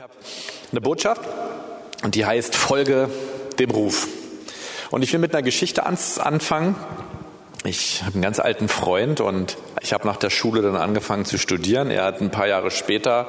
[0.00, 0.14] Ich habe
[0.72, 1.20] eine Botschaft
[2.02, 3.10] und die heißt Folge
[3.58, 4.08] dem Ruf.
[4.90, 6.74] Und ich will mit einer Geschichte anfangen.
[7.64, 11.36] Ich habe einen ganz alten Freund und ich habe nach der Schule dann angefangen zu
[11.36, 11.90] studieren.
[11.90, 13.28] Er hat ein paar Jahre später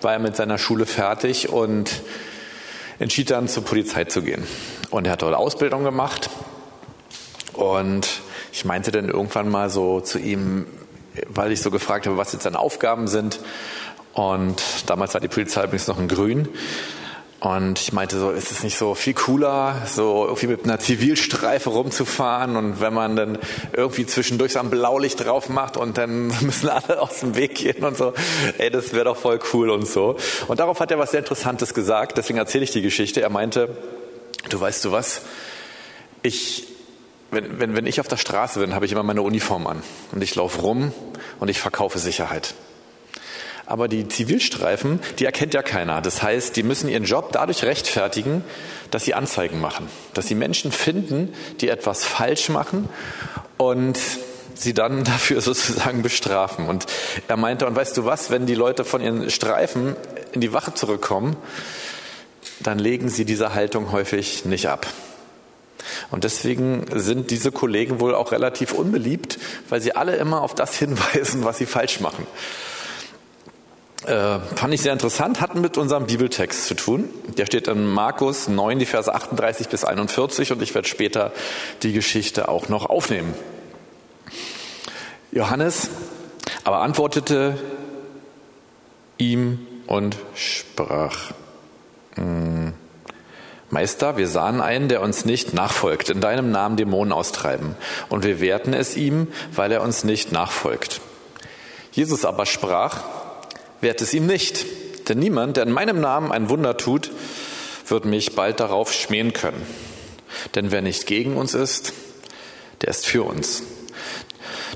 [0.00, 2.00] war er mit seiner Schule fertig und
[2.98, 4.46] entschied dann zur Polizei zu gehen.
[4.88, 6.30] Und er hat dort Ausbildung gemacht
[7.52, 8.08] und
[8.52, 10.64] ich meinte dann irgendwann mal so zu ihm,
[11.28, 13.40] weil ich so gefragt habe, was jetzt seine Aufgaben sind,
[14.14, 16.48] und damals war die Polizei übrigens noch in Grün.
[17.40, 21.70] Und ich meinte so, ist es nicht so viel cooler, so irgendwie mit einer Zivilstreife
[21.70, 23.38] rumzufahren und wenn man dann
[23.72, 27.82] irgendwie zwischendurch so ein Blaulicht drauf macht und dann müssen alle aus dem Weg gehen
[27.82, 28.12] und so,
[28.58, 30.16] ey, das wäre doch voll cool und so.
[30.48, 33.22] Und darauf hat er was sehr Interessantes gesagt, deswegen erzähle ich die Geschichte.
[33.22, 33.74] Er meinte,
[34.50, 35.22] du weißt du was,
[36.22, 36.66] ich,
[37.30, 39.82] wenn, wenn, wenn ich auf der Straße bin, habe ich immer meine Uniform an
[40.12, 40.92] und ich laufe rum
[41.38, 42.52] und ich verkaufe Sicherheit.
[43.70, 46.00] Aber die Zivilstreifen, die erkennt ja keiner.
[46.00, 48.42] Das heißt, die müssen ihren Job dadurch rechtfertigen,
[48.90, 52.88] dass sie Anzeigen machen, dass sie Menschen finden, die etwas falsch machen
[53.58, 53.96] und
[54.56, 56.66] sie dann dafür sozusagen bestrafen.
[56.66, 56.86] Und
[57.28, 59.94] er meinte, und weißt du was, wenn die Leute von ihren Streifen
[60.32, 61.36] in die Wache zurückkommen,
[62.58, 64.88] dann legen sie diese Haltung häufig nicht ab.
[66.10, 70.76] Und deswegen sind diese Kollegen wohl auch relativ unbeliebt, weil sie alle immer auf das
[70.76, 72.26] hinweisen, was sie falsch machen.
[74.06, 77.10] Äh, fand ich sehr interessant, hat mit unserem Bibeltext zu tun.
[77.36, 81.32] Der steht in Markus 9, die Verse 38 bis 41 und ich werde später
[81.82, 83.34] die Geschichte auch noch aufnehmen.
[85.32, 85.90] Johannes
[86.64, 87.58] aber antwortete
[89.18, 91.32] ihm und sprach,
[92.14, 92.72] hm,
[93.68, 97.76] Meister, wir sahen einen, der uns nicht nachfolgt, in deinem Namen Dämonen austreiben,
[98.08, 101.00] und wir wehrten es ihm, weil er uns nicht nachfolgt.
[101.92, 103.04] Jesus aber sprach,
[103.80, 104.64] wehrt es ihm nicht.
[105.08, 107.10] Denn niemand, der in meinem Namen ein Wunder tut,
[107.86, 109.60] wird mich bald darauf schmähen können.
[110.54, 111.92] Denn wer nicht gegen uns ist,
[112.82, 113.62] der ist für uns.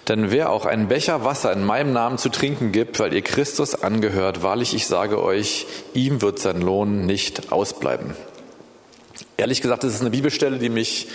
[0.08, 3.74] Denn wer auch einen Becher Wasser in meinem Namen zu trinken gibt, weil ihr Christus
[3.74, 8.14] angehört, wahrlich ich sage euch, ihm wird sein Lohn nicht ausbleiben.
[9.36, 11.08] Ehrlich gesagt, das ist eine Bibelstelle, die mich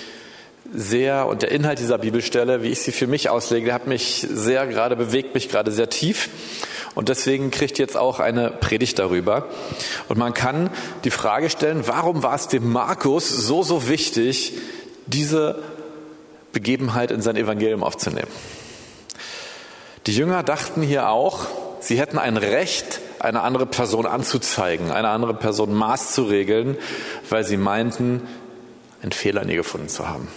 [0.74, 4.68] sehr und der Inhalt dieser Bibelstelle, wie ich sie für mich auslege, hat mich sehr
[4.68, 6.30] gerade bewegt mich gerade sehr tief
[6.96, 9.48] und deswegen kriegt jetzt auch eine Predigt darüber.
[10.08, 10.70] Und man kann
[11.04, 14.54] die Frage stellen, warum war es dem Markus so, so wichtig,
[15.06, 15.62] diese
[16.52, 18.30] Begebenheit in sein Evangelium aufzunehmen?
[20.08, 21.46] Die Jünger dachten hier auch,
[21.80, 26.78] sie hätten ein Recht, eine andere Person anzuzeigen, eine andere Person Maß zu regeln,
[27.30, 28.28] weil sie meinten,
[29.02, 30.28] einen Fehler in ihr gefunden zu haben.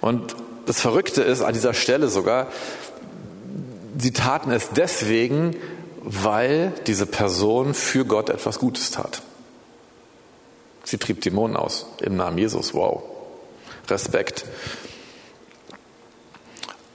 [0.00, 0.34] Und
[0.66, 2.46] das Verrückte ist an dieser Stelle sogar,
[4.00, 5.56] sie taten es deswegen,
[6.02, 9.22] weil diese Person für Gott etwas Gutes tat.
[10.84, 12.74] Sie trieb Dämonen aus im Namen Jesus.
[12.74, 13.02] Wow.
[13.88, 14.44] Respekt.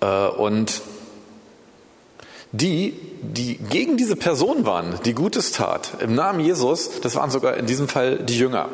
[0.01, 0.81] Äh, und
[2.51, 7.57] die, die gegen diese Person waren, die Gutes tat, im Namen Jesus, das waren sogar
[7.57, 8.69] in diesem Fall die Jünger.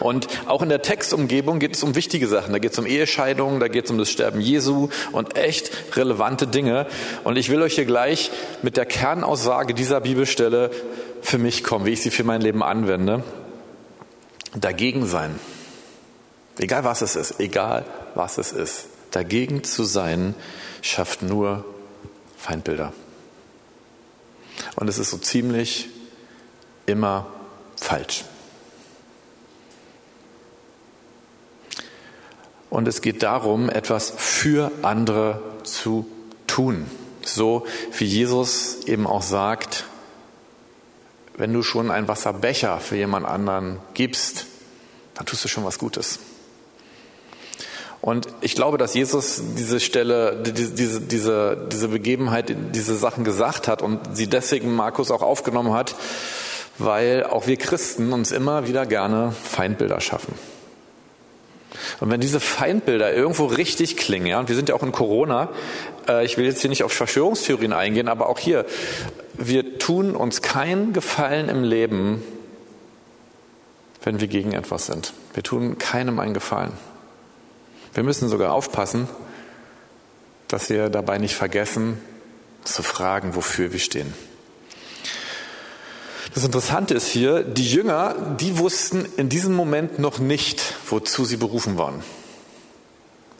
[0.00, 2.52] Und auch in der Textumgebung geht es um wichtige Sachen.
[2.52, 6.46] Da geht es um Ehescheidungen, da geht es um das Sterben Jesu und echt relevante
[6.46, 6.86] Dinge.
[7.22, 8.30] Und ich will euch hier gleich
[8.62, 10.70] mit der Kernaussage dieser Bibelstelle
[11.22, 13.22] für mich kommen, wie ich sie für mein Leben anwende.
[14.54, 15.38] Dagegen sein.
[16.58, 17.84] Egal was es ist, egal
[18.14, 18.86] was es ist.
[19.10, 20.34] Dagegen zu sein,
[20.82, 21.64] schafft nur
[22.36, 22.92] Feindbilder.
[24.76, 25.88] Und es ist so ziemlich
[26.86, 27.26] immer
[27.76, 28.24] falsch.
[32.74, 36.08] Und es geht darum, etwas für andere zu
[36.48, 36.86] tun.
[37.24, 39.84] So wie Jesus eben auch sagt,
[41.36, 44.46] wenn du schon einen Wasserbecher für jemand anderen gibst,
[45.14, 46.18] dann tust du schon was Gutes.
[48.00, 53.82] Und ich glaube, dass Jesus diese Stelle, diese, diese, diese Begebenheit, diese Sachen gesagt hat
[53.82, 55.94] und sie deswegen Markus auch aufgenommen hat,
[56.78, 60.34] weil auch wir Christen uns immer wieder gerne Feindbilder schaffen.
[62.00, 65.48] Und wenn diese Feindbilder irgendwo richtig klingen, ja, und wir sind ja auch in Corona,
[66.08, 68.64] äh, ich will jetzt hier nicht auf Verschwörungstheorien eingehen, aber auch hier,
[69.34, 72.22] wir tun uns keinen Gefallen im Leben,
[74.02, 75.12] wenn wir gegen etwas sind.
[75.32, 76.72] Wir tun keinem einen Gefallen.
[77.94, 79.08] Wir müssen sogar aufpassen,
[80.48, 81.98] dass wir dabei nicht vergessen,
[82.64, 84.12] zu fragen, wofür wir stehen.
[86.34, 91.36] Das Interessante ist hier, die Jünger, die wussten in diesem Moment noch nicht, wozu sie
[91.36, 92.02] berufen waren.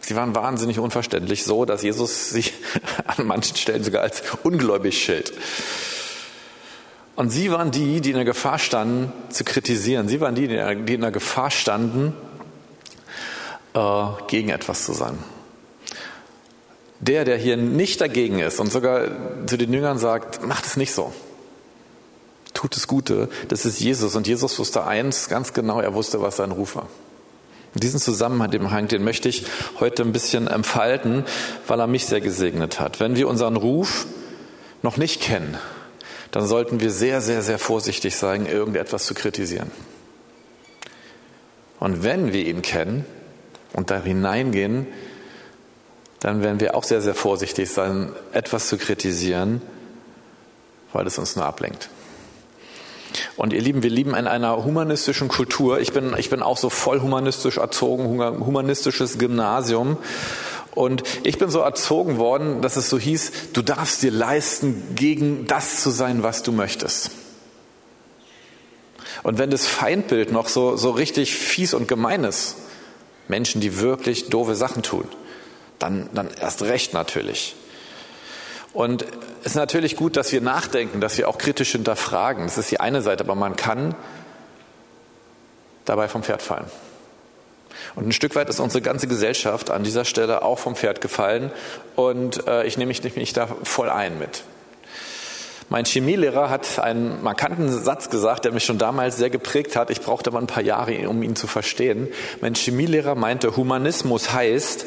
[0.00, 2.52] Sie waren wahnsinnig unverständlich, so dass Jesus sich
[3.06, 5.32] an manchen Stellen sogar als ungläubig schilt.
[7.16, 10.06] Und sie waren die, die in der Gefahr standen, zu kritisieren.
[10.06, 12.12] Sie waren die, die in der Gefahr standen,
[13.74, 15.18] äh, gegen etwas zu sein.
[17.00, 19.08] Der, der hier nicht dagegen ist und sogar
[19.46, 21.12] zu den Jüngern sagt, macht es nicht so.
[22.64, 24.16] Tut das Gute, das ist Jesus.
[24.16, 26.88] Und Jesus wusste eins ganz genau, er wusste, was sein Ruf war.
[27.74, 29.44] Diesen Zusammenhang, den möchte ich
[29.80, 31.26] heute ein bisschen entfalten,
[31.66, 33.00] weil er mich sehr gesegnet hat.
[33.00, 34.06] Wenn wir unseren Ruf
[34.80, 35.58] noch nicht kennen,
[36.30, 39.70] dann sollten wir sehr, sehr, sehr vorsichtig sein, irgendetwas zu kritisieren.
[41.80, 43.04] Und wenn wir ihn kennen
[43.74, 44.86] und da hineingehen,
[46.20, 49.60] dann werden wir auch sehr, sehr vorsichtig sein, etwas zu kritisieren,
[50.94, 51.90] weil es uns nur ablenkt.
[53.36, 55.80] Und ihr Lieben, wir lieben in einer humanistischen Kultur.
[55.80, 59.98] Ich bin, ich bin auch so voll humanistisch erzogen, humanistisches Gymnasium.
[60.74, 65.46] Und ich bin so erzogen worden, dass es so hieß, du darfst dir leisten, gegen
[65.46, 67.10] das zu sein, was du möchtest.
[69.22, 72.56] Und wenn das Feindbild noch so, so richtig fies und gemein ist,
[73.28, 75.08] Menschen, die wirklich doofe Sachen tun,
[75.78, 77.56] dann, dann erst recht natürlich.
[78.74, 79.06] Und
[79.40, 82.44] es ist natürlich gut, dass wir nachdenken, dass wir auch kritisch hinterfragen.
[82.44, 83.94] Das ist die eine Seite, aber man kann
[85.84, 86.66] dabei vom Pferd fallen.
[87.94, 91.52] Und ein Stück weit ist unsere ganze Gesellschaft an dieser Stelle auch vom Pferd gefallen
[91.96, 94.42] und äh, ich nehme mich, mich da voll ein mit.
[95.70, 99.90] Mein Chemielehrer hat einen markanten Satz gesagt, der mich schon damals sehr geprägt hat.
[99.90, 102.08] Ich brauchte aber ein paar Jahre, um ihn zu verstehen.
[102.40, 104.84] Mein Chemielehrer meinte, Humanismus heißt,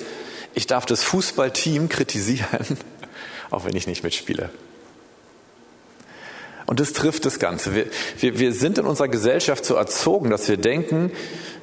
[0.53, 2.77] ich darf das Fußballteam kritisieren,
[3.49, 4.49] auch wenn ich nicht mitspiele.
[6.65, 7.73] Und das trifft das Ganze.
[7.73, 7.85] Wir,
[8.19, 11.11] wir, wir sind in unserer Gesellschaft so erzogen, dass wir denken,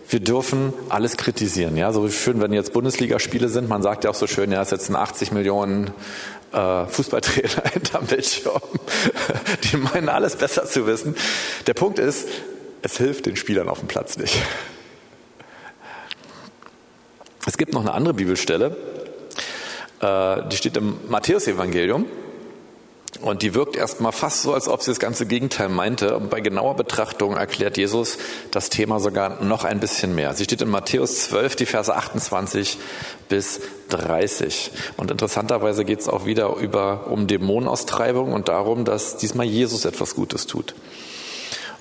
[0.09, 1.77] wir dürfen alles kritisieren.
[1.77, 4.71] Ja, so schön, wenn jetzt Bundesligaspiele sind, man sagt ja auch so schön, ja, es
[4.71, 5.93] sitzen 80 Millionen
[6.53, 8.63] äh, Fußballtrainer hinterm Bildschirm.
[9.65, 11.17] Die meinen alles besser zu wissen.
[11.67, 12.29] Der Punkt ist,
[12.83, 14.37] es hilft den Spielern auf dem Platz nicht.
[17.47, 18.75] Es gibt noch eine andere Bibelstelle,
[20.03, 22.07] die steht im Matthäusevangelium.
[23.21, 26.17] Und die wirkt erstmal fast so, als ob sie das ganze Gegenteil meinte.
[26.17, 28.19] Und bei genauer Betrachtung erklärt Jesus
[28.51, 30.35] das Thema sogar noch ein bisschen mehr.
[30.35, 32.77] Sie steht in Matthäus 12, die Verse 28
[33.29, 33.61] bis
[33.91, 34.73] 30.
[34.97, 40.15] Und interessanterweise geht es auch wieder über, um Dämonenaustreibung und darum, dass diesmal Jesus etwas
[40.15, 40.75] Gutes tut.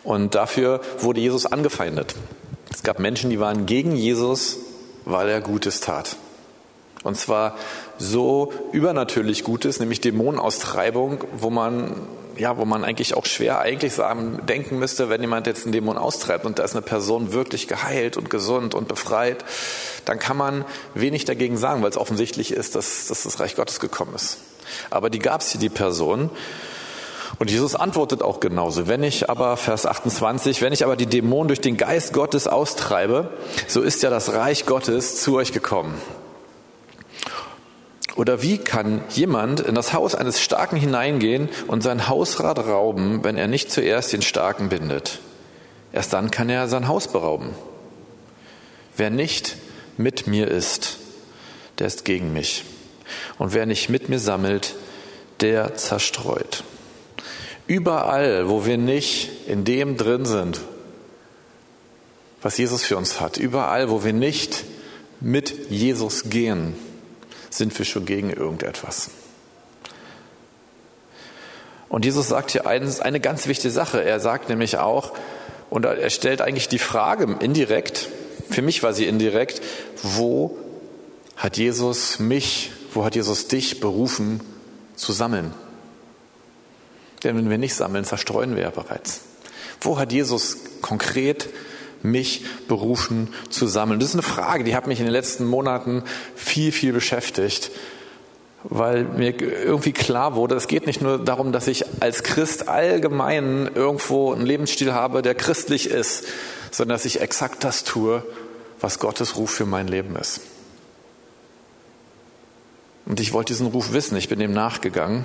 [0.03, 2.15] Und dafür wurde Jesus angefeindet.
[2.71, 4.57] Es gab Menschen, die waren gegen Jesus,
[5.05, 6.15] weil er Gutes tat.
[7.03, 7.57] Und zwar
[7.97, 11.95] so übernatürlich Gutes, nämlich Dämonenaustreibung, wo man,
[12.37, 15.97] ja, wo man eigentlich auch schwer eigentlich sagen, denken müsste, wenn jemand jetzt einen Dämon
[15.97, 19.43] austreibt und da ist eine Person wirklich geheilt und gesund und befreit,
[20.05, 23.79] dann kann man wenig dagegen sagen, weil es offensichtlich ist, dass, dass das Reich Gottes
[23.81, 24.37] gekommen ist.
[24.89, 26.29] Aber die gab es hier, die Person.
[27.39, 28.87] Und Jesus antwortet auch genauso.
[28.87, 33.31] Wenn ich aber, Vers 28, wenn ich aber die Dämonen durch den Geist Gottes austreibe,
[33.67, 35.95] so ist ja das Reich Gottes zu euch gekommen.
[38.15, 43.37] Oder wie kann jemand in das Haus eines Starken hineingehen und sein Hausrat rauben, wenn
[43.37, 45.19] er nicht zuerst den Starken bindet?
[45.91, 47.49] Erst dann kann er sein Haus berauben.
[48.95, 49.57] Wer nicht
[49.97, 50.97] mit mir ist,
[51.79, 52.63] der ist gegen mich.
[53.39, 54.75] Und wer nicht mit mir sammelt,
[55.39, 56.63] der zerstreut.
[57.65, 60.61] Überall, wo wir nicht in dem drin sind,
[62.41, 64.65] was Jesus für uns hat, überall, wo wir nicht
[65.19, 66.75] mit Jesus gehen,
[67.57, 69.09] sind wir schon gegen irgendetwas.
[71.89, 74.03] Und Jesus sagt hier eine ganz wichtige Sache.
[74.03, 75.13] Er sagt nämlich auch,
[75.69, 78.09] und er stellt eigentlich die Frage indirekt,
[78.49, 79.61] für mich war sie indirekt,
[80.01, 80.57] wo
[81.35, 84.41] hat Jesus mich, wo hat Jesus dich berufen
[84.95, 85.53] zu sammeln?
[87.23, 89.21] Denn wenn wir nicht sammeln, zerstreuen wir ja bereits.
[89.81, 91.49] Wo hat Jesus konkret
[92.03, 93.99] mich berufen zu sammeln?
[93.99, 96.03] Das ist eine Frage, die hat mich in den letzten Monaten
[96.35, 97.71] viel, viel beschäftigt,
[98.63, 103.69] weil mir irgendwie klar wurde, es geht nicht nur darum, dass ich als Christ allgemein
[103.73, 106.25] irgendwo einen Lebensstil habe, der christlich ist,
[106.71, 108.23] sondern dass ich exakt das tue,
[108.79, 110.41] was Gottes Ruf für mein Leben ist.
[113.05, 115.23] Und ich wollte diesen Ruf wissen, ich bin dem nachgegangen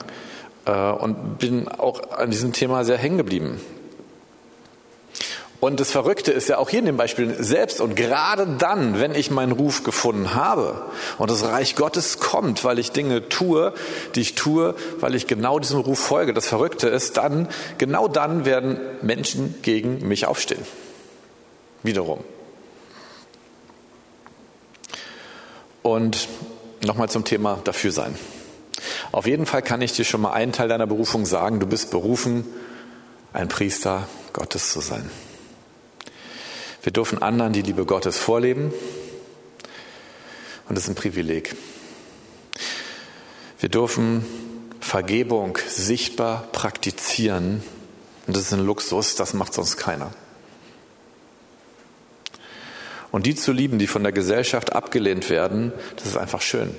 [0.65, 3.61] äh, und bin auch an diesem Thema sehr hängen geblieben.
[5.61, 9.13] Und das Verrückte ist ja auch hier in dem Beispiel selbst und gerade dann, wenn
[9.13, 10.83] ich meinen Ruf gefunden habe
[11.19, 13.75] und das Reich Gottes kommt, weil ich Dinge tue,
[14.15, 16.33] die ich tue, weil ich genau diesem Ruf folge.
[16.33, 20.63] Das Verrückte ist dann, genau dann werden Menschen gegen mich aufstehen.
[21.83, 22.21] Wiederum.
[25.83, 26.29] Und
[26.85, 28.17] nochmal zum Thema dafür sein.
[29.11, 31.59] Auf jeden Fall kann ich dir schon mal einen Teil deiner Berufung sagen.
[31.59, 32.45] Du bist berufen,
[33.33, 35.11] ein Priester Gottes zu sein.
[36.89, 38.73] Wir dürfen anderen die Liebe Gottes vorleben
[40.71, 41.55] und das ist ein Privileg.
[43.61, 44.25] Wir dürfen
[44.81, 47.63] Vergebung sichtbar praktizieren
[48.27, 50.13] und das ist ein Luxus, das macht sonst keiner.
[53.13, 56.75] Und die zu lieben, die von der Gesellschaft abgelehnt werden, das ist einfach schön.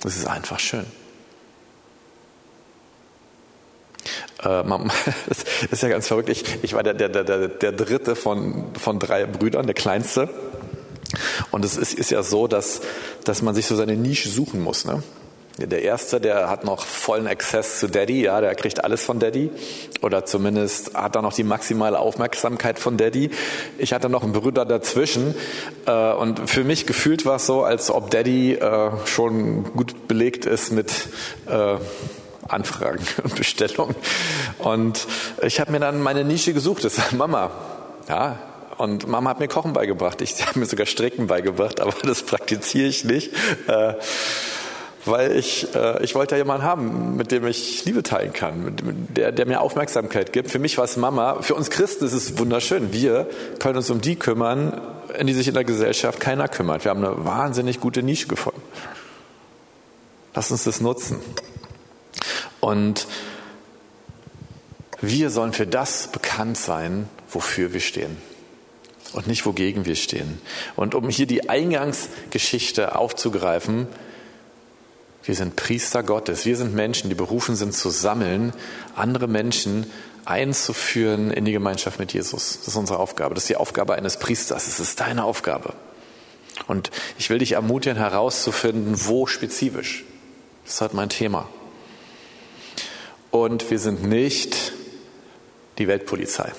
[0.00, 0.86] Das ist einfach schön.
[4.44, 4.62] Äh,
[5.28, 6.28] das ist ja ganz verrückt.
[6.28, 10.28] Ich, ich war der, der, der, der dritte von, von drei Brüdern, der kleinste.
[11.50, 12.80] Und es ist, ist ja so, dass,
[13.24, 14.84] dass man sich so seine Nische suchen muss.
[14.84, 15.02] Ne?
[15.58, 19.50] Der erste, der hat noch vollen Access zu Daddy, ja, der kriegt alles von Daddy
[20.02, 23.30] oder zumindest hat er noch die maximale Aufmerksamkeit von Daddy.
[23.78, 25.36] Ich hatte noch einen Bruder dazwischen
[25.86, 30.44] äh, und für mich gefühlt war es so, als ob Daddy äh, schon gut belegt
[30.44, 30.90] ist mit
[31.46, 31.76] äh,
[32.48, 33.94] Anfragen und Bestellungen.
[34.58, 35.06] Und
[35.42, 37.50] ich habe mir dann meine Nische gesucht, das ist Mama.
[38.08, 38.38] Ja,
[38.76, 40.20] und Mama hat mir Kochen beigebracht.
[40.20, 43.32] Ich habe mir sogar Stricken beigebracht, aber das praktiziere ich nicht.
[43.66, 43.94] Äh,
[45.06, 49.16] weil ich, äh, ich wollte ja jemanden haben, mit dem ich Liebe teilen kann, mit,
[49.16, 50.50] der, der mir Aufmerksamkeit gibt.
[50.50, 51.42] Für mich war es Mama.
[51.42, 52.92] Für uns Christen ist es wunderschön.
[52.92, 54.80] Wir können uns um die kümmern,
[55.18, 56.84] in die sich in der Gesellschaft keiner kümmert.
[56.84, 58.62] Wir haben eine wahnsinnig gute Nische gefunden.
[60.34, 61.20] Lass uns das nutzen.
[62.64, 63.06] Und
[65.02, 68.16] wir sollen für das bekannt sein, wofür wir stehen
[69.12, 70.40] und nicht wogegen wir stehen.
[70.74, 73.86] Und um hier die Eingangsgeschichte aufzugreifen,
[75.24, 76.46] wir sind Priester Gottes.
[76.46, 78.54] Wir sind Menschen, die berufen sind zu sammeln,
[78.96, 79.90] andere Menschen
[80.24, 82.60] einzuführen in die Gemeinschaft mit Jesus.
[82.60, 83.34] Das ist unsere Aufgabe.
[83.34, 84.64] Das ist die Aufgabe eines Priesters.
[84.64, 85.74] Das ist deine Aufgabe.
[86.66, 90.02] Und ich will dich ermutigen, herauszufinden, wo spezifisch.
[90.64, 91.46] Das ist halt mein Thema.
[93.34, 94.70] Und wir sind nicht
[95.78, 96.52] die Weltpolizei.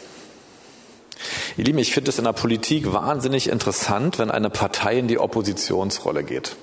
[1.55, 5.17] Ihr Lieben, ich finde es in der Politik wahnsinnig interessant, wenn eine Partei in die
[5.17, 6.57] Oppositionsrolle geht.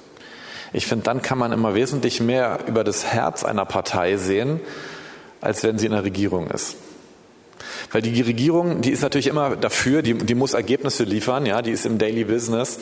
[0.75, 4.61] Ich finde, dann kann man immer wesentlich mehr über das Herz einer Partei sehen,
[5.41, 6.77] als wenn sie in der Regierung ist.
[7.91, 11.71] Weil die Regierung, die ist natürlich immer dafür, die, die muss Ergebnisse liefern, ja, die
[11.71, 12.81] ist im Daily Business.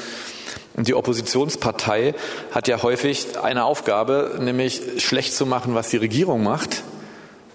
[0.74, 2.12] Und die Oppositionspartei
[2.50, 6.82] hat ja häufig eine Aufgabe, nämlich schlecht zu machen, was die Regierung macht,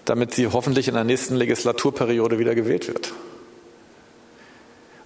[0.08, 3.12] damit sie hoffentlich in der nächsten Legislaturperiode wieder gewählt wird.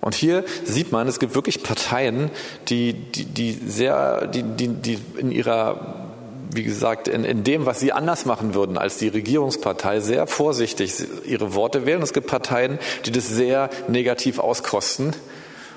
[0.00, 2.30] Und hier sieht man, es gibt wirklich Parteien,
[2.68, 6.08] die, die, die sehr, die, die, die in ihrer,
[6.52, 10.94] wie gesagt, in, in dem, was sie anders machen würden als die Regierungspartei, sehr vorsichtig
[11.26, 12.02] ihre Worte wählen.
[12.02, 15.14] Es gibt Parteien, die das sehr negativ auskosten.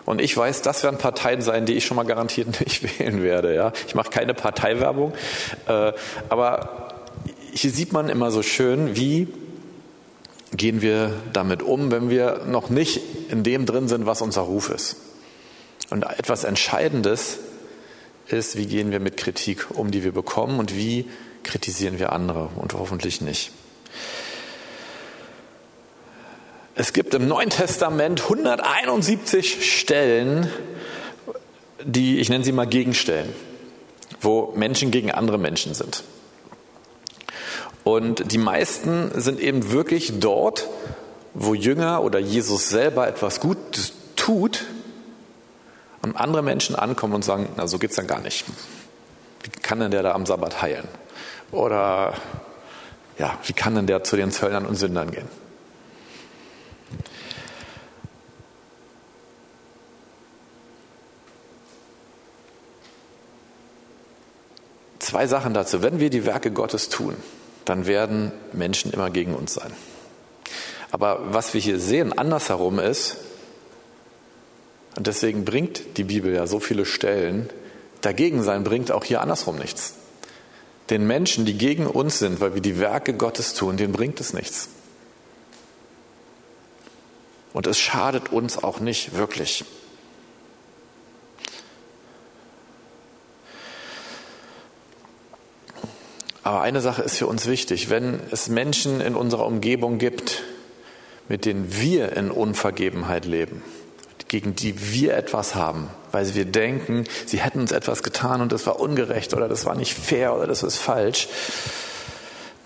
[0.06, 3.54] Und ich weiß, das werden Parteien sein, die ich schon mal garantiert nicht wählen werde.
[3.54, 5.14] Ja, ich mache keine Parteiwerbung,
[5.68, 5.92] äh,
[6.30, 6.93] aber
[7.54, 9.28] hier sieht man immer so schön, wie
[10.56, 14.70] gehen wir damit um, wenn wir noch nicht in dem drin sind, was unser Ruf
[14.70, 14.98] ist.
[15.90, 17.40] Und etwas Entscheidendes
[18.28, 21.06] ist, wie gehen wir mit Kritik um, die wir bekommen und wie
[21.44, 23.52] kritisieren wir andere und hoffentlich nicht.
[26.76, 30.50] Es gibt im Neuen Testament 171 Stellen,
[31.84, 33.30] die, ich nenne sie mal Gegenstellen,
[34.22, 36.04] wo Menschen gegen andere Menschen sind.
[37.84, 40.68] Und die meisten sind eben wirklich dort,
[41.34, 44.66] wo Jünger oder Jesus selber etwas Gutes tut
[46.02, 48.46] und andere Menschen ankommen und sagen, na so geht's dann gar nicht.
[49.42, 50.88] Wie kann denn der da am Sabbat heilen?
[51.52, 52.14] Oder
[53.18, 55.28] ja, wie kann denn der zu den Zöllnern und Sündern gehen?
[65.00, 65.84] Zwei Sachen dazu.
[65.84, 67.16] Wenn wir die Werke Gottes tun,
[67.66, 69.74] dann werden Menschen immer gegen uns sein.
[70.92, 73.18] Aber was wir hier sehen, andersherum ist,
[74.96, 77.50] und deswegen bringt die Bibel ja so viele Stellen,
[78.02, 79.96] dagegen sein bringt auch hier andersrum nichts.
[80.90, 84.34] Den Menschen, die gegen uns sind, weil wir die Werke Gottes tun, denen bringt es
[84.34, 84.70] nichts.
[87.54, 89.66] Und es schadet uns auch nicht wirklich.
[96.44, 97.90] Aber eine Sache ist für uns wichtig.
[97.90, 100.44] Wenn es Menschen in unserer Umgebung gibt,
[101.30, 103.64] mit denen wir in Unvergebenheit leben,
[104.28, 108.66] gegen die wir etwas haben, weil wir denken, sie hätten uns etwas getan und das
[108.66, 111.30] war ungerecht oder das war nicht fair oder das ist falsch,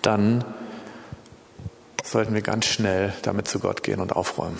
[0.02, 0.44] dann
[2.02, 4.58] sollten wir ganz schnell damit zu Gott gehen und aufräumen.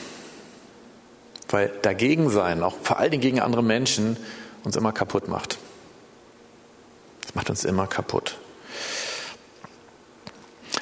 [1.48, 4.16] Weil dagegen sein, auch vor allen Dingen gegen andere Menschen,
[4.64, 5.58] uns immer kaputt macht.
[7.22, 8.36] Das macht uns immer kaputt.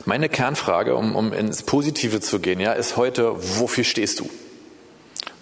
[0.08, 4.30] Meine Kernfrage, um, um ins Positive zu gehen, ja, ist heute, wofür stehst du?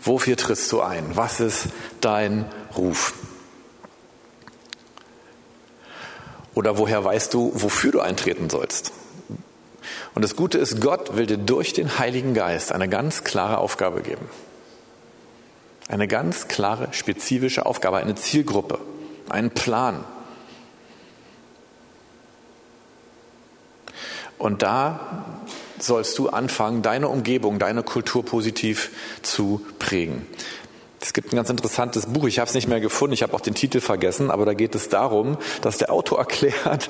[0.03, 1.05] Wofür trittst du ein?
[1.13, 1.69] Was ist
[2.01, 3.13] dein Ruf?
[6.55, 8.93] Oder woher weißt du, wofür du eintreten sollst?
[10.15, 14.01] Und das Gute ist, Gott will dir durch den Heiligen Geist eine ganz klare Aufgabe
[14.01, 14.31] geben.
[15.89, 18.79] Eine ganz klare, spezifische Aufgabe, eine Zielgruppe,
[19.29, 20.05] einen Plan.
[24.39, 25.01] Und da
[25.79, 28.91] sollst du anfangen, deine Umgebung, deine Kultur positiv
[29.23, 30.27] zu prägen.
[31.01, 33.43] Es gibt ein ganz interessantes Buch, ich habe es nicht mehr gefunden, ich habe auch
[33.43, 36.89] den Titel vergessen, aber da geht es darum, dass der Autor erklärt,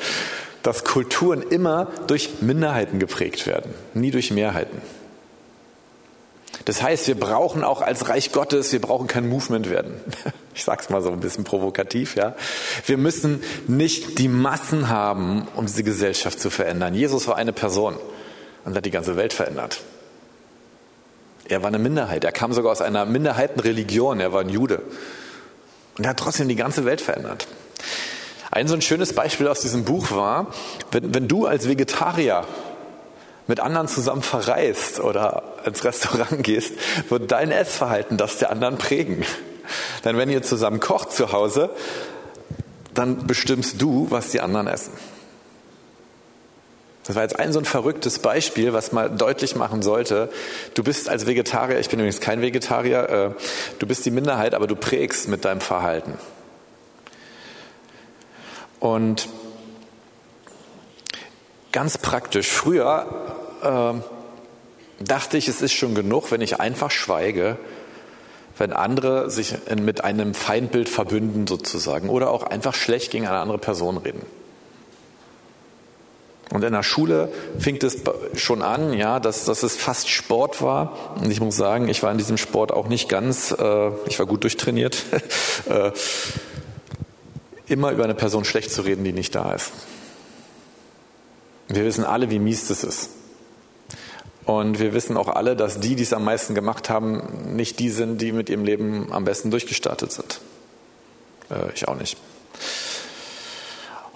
[0.62, 4.80] dass Kulturen immer durch Minderheiten geprägt werden, nie durch Mehrheiten.
[6.64, 9.94] Das heißt, wir brauchen auch als Reich Gottes, wir brauchen kein Movement werden.
[10.56, 12.36] Ich sag's mal so ein bisschen provokativ, ja.
[12.86, 16.94] Wir müssen nicht die Massen haben, um diese Gesellschaft zu verändern.
[16.94, 17.96] Jesus war eine Person
[18.64, 19.80] und hat die ganze Welt verändert.
[21.48, 22.22] Er war eine Minderheit.
[22.22, 24.20] Er kam sogar aus einer Minderheitenreligion.
[24.20, 24.82] Er war ein Jude.
[25.98, 27.48] Und er hat trotzdem die ganze Welt verändert.
[28.52, 30.46] Ein so ein schönes Beispiel aus diesem Buch war,
[30.92, 32.46] wenn, wenn du als Vegetarier
[33.48, 36.74] mit anderen zusammen verreist oder ins Restaurant gehst,
[37.08, 39.24] wird dein Essverhalten das der anderen prägen.
[40.04, 41.70] Denn wenn ihr zusammen kocht zu Hause,
[42.92, 44.92] dann bestimmst du, was die anderen essen.
[47.06, 50.30] Das war jetzt ein so ein verrücktes Beispiel, was mal deutlich machen sollte,
[50.72, 53.30] du bist als Vegetarier, ich bin übrigens kein Vegetarier, äh,
[53.78, 56.14] du bist die Minderheit, aber du prägst mit deinem Verhalten.
[58.80, 59.28] Und
[61.72, 63.06] ganz praktisch, früher
[63.62, 64.13] äh,
[65.00, 67.58] dachte ich, es ist schon genug, wenn ich einfach schweige,
[68.58, 73.58] wenn andere sich mit einem Feindbild verbünden sozusagen oder auch einfach schlecht gegen eine andere
[73.58, 74.24] Person reden.
[76.50, 78.02] Und in der Schule fing es
[78.36, 81.16] schon an, ja, dass, dass es fast Sport war.
[81.20, 84.26] Und ich muss sagen, ich war in diesem Sport auch nicht ganz, äh, ich war
[84.26, 85.02] gut durchtrainiert,
[85.68, 85.90] äh,
[87.66, 89.72] immer über eine Person schlecht zu reden, die nicht da ist.
[91.66, 93.10] Wir wissen alle, wie mies das ist.
[94.46, 97.88] Und wir wissen auch alle, dass die, die es am meisten gemacht haben, nicht die
[97.90, 100.40] sind, die mit ihrem Leben am besten durchgestartet sind.
[101.50, 102.18] Äh, ich auch nicht.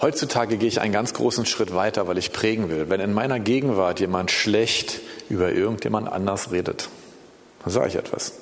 [0.01, 2.89] Heutzutage gehe ich einen ganz großen Schritt weiter, weil ich prägen will.
[2.89, 6.89] Wenn in meiner Gegenwart jemand schlecht über irgendjemand anders redet,
[7.63, 8.33] dann sage ich etwas.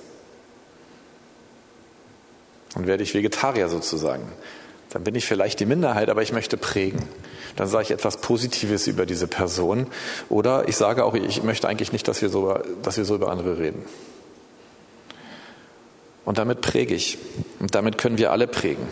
[2.76, 4.32] Dann werde ich Vegetarier sozusagen.
[4.98, 7.08] Dann bin ich vielleicht die Minderheit, aber ich möchte prägen.
[7.56, 9.86] Dann sage ich etwas Positives über diese Person.
[10.28, 13.30] Oder ich sage auch, ich möchte eigentlich nicht, dass wir so, dass wir so über
[13.30, 13.86] andere reden.
[16.26, 17.20] Und damit präge ich.
[17.60, 18.88] Und damit können wir alle prägen.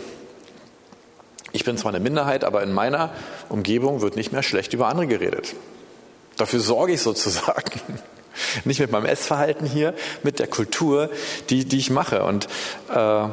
[1.50, 3.12] Ich bin zwar eine Minderheit, aber in meiner
[3.48, 5.56] Umgebung wird nicht mehr schlecht über andere geredet.
[6.36, 7.80] Dafür sorge ich sozusagen.
[8.64, 9.92] Nicht mit meinem Essverhalten hier,
[10.22, 11.10] mit der Kultur,
[11.50, 12.22] die, die ich mache.
[12.22, 12.46] Und
[12.94, 13.28] äh,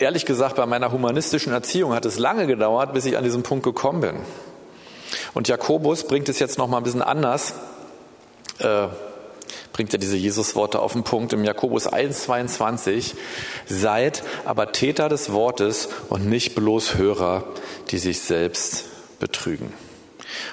[0.00, 3.64] ehrlich gesagt, bei meiner humanistischen Erziehung hat es lange gedauert, bis ich an diesen Punkt
[3.64, 4.16] gekommen bin.
[5.34, 7.54] Und Jakobus bringt es jetzt noch mal ein bisschen anders.
[8.58, 8.88] Äh,
[9.72, 13.14] bringt er diese Jesus-Worte auf den Punkt im Jakobus 1,22.
[13.66, 17.44] Seid aber Täter des Wortes und nicht bloß Hörer,
[17.90, 18.86] die sich selbst
[19.20, 19.72] betrügen.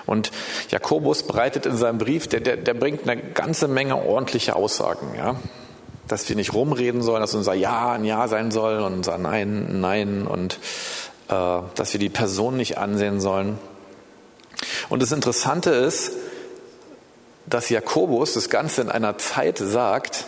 [0.06, 0.32] Und
[0.70, 5.36] Jakobus breitet in seinem Brief, der, der, der bringt eine ganze Menge ordentliche Aussagen, ja.
[6.08, 9.68] Dass wir nicht rumreden sollen, dass unser Ja ein Ja sein soll und unser Nein
[9.70, 10.60] ein Nein und
[11.30, 13.58] äh, dass wir die Person nicht ansehen sollen.
[14.90, 16.12] Und das Interessante ist,
[17.48, 20.26] dass Jakobus das Ganze in einer Zeit sagt,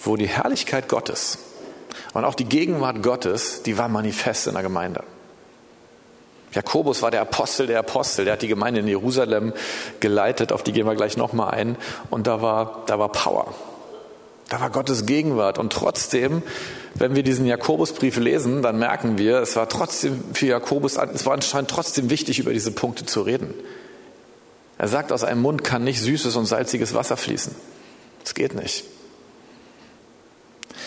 [0.00, 1.38] wo die Herrlichkeit Gottes
[2.14, 5.02] und auch die Gegenwart Gottes, die war manifest in der Gemeinde.
[6.52, 9.52] Jakobus war der Apostel der Apostel, der hat die Gemeinde in Jerusalem
[10.00, 11.76] geleitet, auf die gehen wir gleich nochmal ein,
[12.10, 13.54] und da war, da war Power.
[14.48, 15.58] Da war Gottes Gegenwart.
[15.58, 16.42] Und trotzdem,
[16.94, 21.34] wenn wir diesen Jakobusbrief lesen, dann merken wir, es war trotzdem für Jakobus, es war
[21.34, 23.52] anscheinend trotzdem wichtig, über diese Punkte zu reden.
[24.78, 27.54] Er sagt, aus einem Mund kann nicht süßes und salziges Wasser fließen.
[28.22, 28.84] Das geht nicht.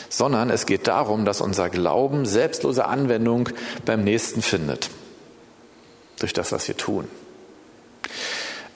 [0.09, 3.49] Sondern es geht darum, dass unser Glauben selbstlose Anwendung
[3.85, 4.89] beim Nächsten findet.
[6.19, 7.07] Durch das, was wir tun.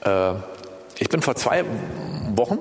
[0.02, 0.34] Äh,
[1.00, 1.64] ich bin vor zwei
[2.36, 2.60] Wochen,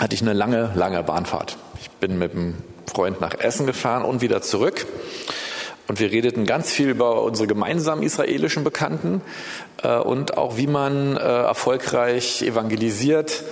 [0.00, 1.58] hatte ich eine lange, lange Bahnfahrt.
[1.80, 2.54] Ich bin mit einem
[2.86, 4.86] Freund nach Essen gefahren und wieder zurück.
[5.88, 9.20] Und wir redeten ganz viel über unsere gemeinsamen israelischen Bekannten
[9.82, 13.42] äh, und auch wie man äh, erfolgreich evangelisiert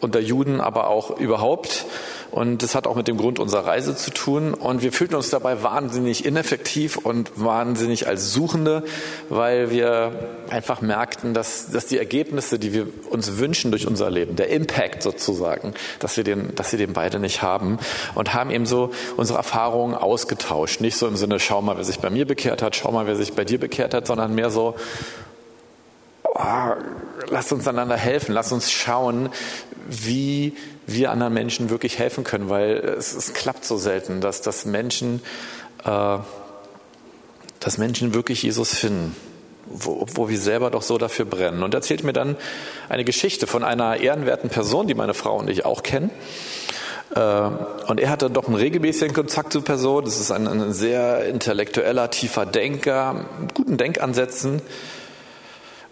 [0.00, 1.86] unter Juden, aber auch überhaupt.
[2.30, 4.54] Und das hat auch mit dem Grund unserer Reise zu tun.
[4.54, 8.84] Und wir fühlten uns dabei wahnsinnig ineffektiv und wahnsinnig als Suchende,
[9.28, 10.12] weil wir
[10.50, 15.02] einfach merkten, dass, dass die Ergebnisse, die wir uns wünschen durch unser Leben, der Impact
[15.02, 17.78] sozusagen, dass wir den, dass wir den beide nicht haben
[18.14, 20.80] und haben eben so unsere Erfahrungen ausgetauscht.
[20.80, 23.16] Nicht so im Sinne, schau mal, wer sich bei mir bekehrt hat, schau mal, wer
[23.16, 24.74] sich bei dir bekehrt hat, sondern mehr so,
[26.24, 26.38] oh,
[27.30, 29.30] lasst uns einander helfen, lasst uns schauen,
[29.88, 30.54] wie
[30.86, 35.20] wir anderen Menschen wirklich helfen können, weil es, es klappt so selten, dass, dass, Menschen,
[35.84, 36.18] äh,
[37.60, 39.14] dass Menschen wirklich Jesus finden,
[39.66, 41.62] wo, wo wir selber doch so dafür brennen.
[41.62, 42.36] Und er erzählt mir dann
[42.88, 46.10] eine Geschichte von einer ehrenwerten Person, die meine Frau und ich auch kennen.
[47.14, 47.20] Äh,
[47.86, 50.06] und er hatte doch einen regelmäßigen Kontakt zu Personen.
[50.06, 54.62] Das ist ein, ein sehr intellektueller, tiefer Denker, mit guten Denkansätzen.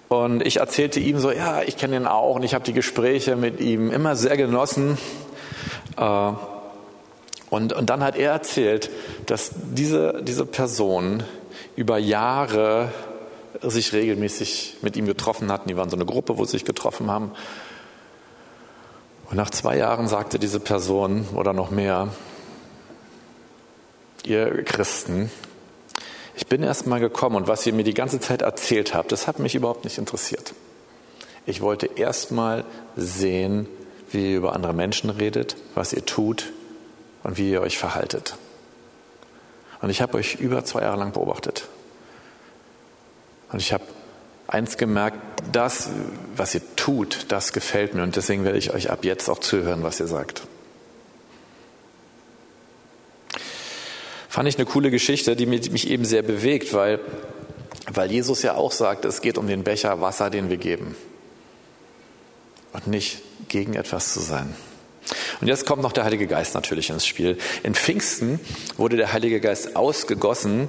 [0.09, 3.35] Und ich erzählte ihm so, ja, ich kenne ihn auch und ich habe die Gespräche
[3.37, 4.99] mit ihm immer sehr genossen.
[5.97, 6.31] Äh,
[7.51, 8.91] und, und dann hat er erzählt,
[9.27, 11.23] dass diese, diese Person
[11.75, 12.93] über Jahre
[13.63, 15.69] sich regelmäßig mit ihm getroffen hatten.
[15.69, 17.33] Die waren so eine Gruppe, wo sie sich getroffen haben.
[19.31, 22.09] Und nach zwei Jahren sagte diese Person oder noch mehr,
[24.25, 25.31] ihr Christen,
[26.37, 29.27] ich bin erst mal gekommen und was ihr mir die ganze Zeit erzählt habt, das
[29.27, 30.55] hat mich überhaupt nicht interessiert.
[31.47, 33.67] Ich wollte erst mal sehen,
[34.11, 36.53] wie ihr über andere Menschen redet, was ihr tut
[37.23, 38.37] und wie ihr euch verhaltet.
[39.81, 41.69] Und ich habe euch über zwei Jahre lang beobachtet.
[43.51, 43.85] Und ich habe
[44.47, 45.19] eins gemerkt,
[45.53, 45.89] das,
[46.37, 48.03] was ihr tut, das gefällt mir.
[48.03, 50.43] Und deswegen werde ich euch ab jetzt auch zuhören, was ihr sagt.
[54.29, 57.01] Fand ich eine coole Geschichte, die mich eben sehr bewegt, weil,
[57.93, 60.97] weil Jesus ja auch sagt, es geht um den Becher Wasser, den wir geben.
[62.73, 64.55] Und nicht gegen etwas zu sein.
[65.41, 67.39] Und jetzt kommt noch der Heilige Geist natürlich ins Spiel.
[67.63, 68.41] In Pfingsten
[68.77, 70.69] wurde der Heilige Geist ausgegossen,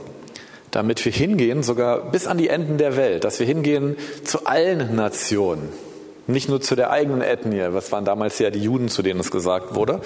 [0.71, 4.95] damit wir hingehen, sogar bis an die Enden der Welt, dass wir hingehen zu allen
[4.95, 5.69] Nationen.
[6.27, 9.31] Nicht nur zu der eigenen Ethnie, was waren damals ja die Juden, zu denen es
[9.31, 10.01] gesagt wurde,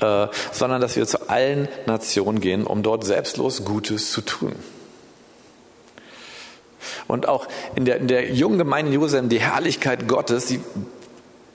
[0.00, 4.54] äh, sondern dass wir zu allen Nationen gehen, um dort selbstlos Gutes zu tun.
[7.08, 10.60] Und auch in der, in der jungen Gemeinde in Jerusalem, die Herrlichkeit Gottes, die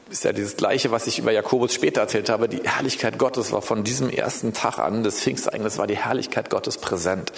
[0.10, 2.50] ist ja dieses Gleiche, was ich über Jakobus später erzählt habe.
[2.50, 6.78] Die Herrlichkeit Gottes war von diesem ersten Tag an des Pfingsteignisses war die Herrlichkeit Gottes
[6.78, 7.32] präsent.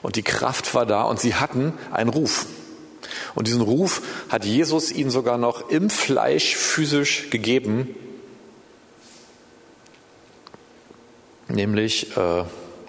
[0.00, 2.46] Und die Kraft war da und sie hatten einen Ruf.
[3.34, 7.94] Und diesen Ruf hat Jesus ihnen sogar noch im Fleisch physisch gegeben,
[11.48, 12.44] nämlich äh,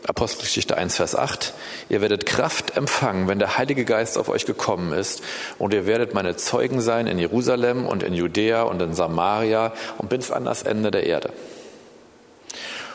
[0.07, 1.53] Apostelgeschichte 1, Vers 8.
[1.89, 5.23] Ihr werdet Kraft empfangen, wenn der Heilige Geist auf euch gekommen ist,
[5.57, 10.09] und ihr werdet meine Zeugen sein in Jerusalem und in Judäa und in Samaria und
[10.09, 11.33] bis an das Ende der Erde.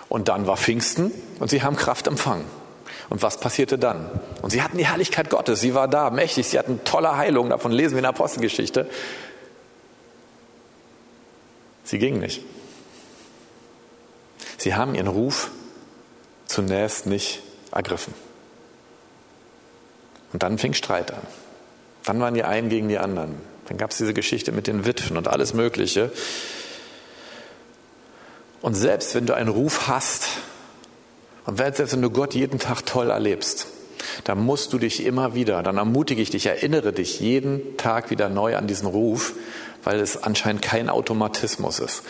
[0.08, 1.10] Und dann war Pfingsten
[1.40, 2.44] und sie haben Kraft empfangen.
[3.10, 4.08] Und was passierte dann?
[4.40, 7.72] Und sie hatten die Herrlichkeit Gottes, sie war da, mächtig, sie hatten tolle Heilungen, davon
[7.72, 8.88] lesen wir in der Apostelgeschichte.
[11.84, 12.42] Sie gingen nicht.
[14.58, 15.50] Sie haben ihren Ruf
[16.46, 17.42] zunächst nicht
[17.72, 18.14] ergriffen.
[20.32, 21.22] Und dann fing Streit an.
[22.04, 23.34] Dann waren die einen gegen die anderen.
[23.66, 26.12] Dann gab es diese Geschichte mit den Witwen und alles Mögliche.
[28.62, 30.28] Und selbst wenn du einen Ruf hast,
[31.50, 33.66] und selbst wenn du Gott jeden Tag toll erlebst,
[34.22, 38.28] dann musst du dich immer wieder, dann ermutige ich dich, erinnere dich jeden Tag wieder
[38.28, 39.32] neu an diesen Ruf,
[39.82, 42.04] weil es anscheinend kein Automatismus ist.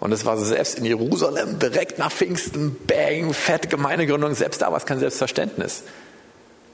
[0.00, 4.78] Und es war selbst in Jerusalem direkt nach Pfingsten, bang, fette Gemeindegründung, selbst da war
[4.78, 5.82] es kein Selbstverständnis.